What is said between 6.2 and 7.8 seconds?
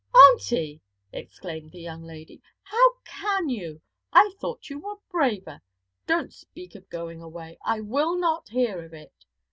speak of going away.